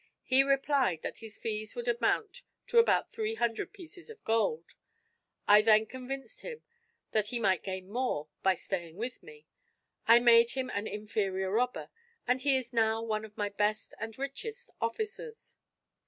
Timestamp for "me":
9.21-9.45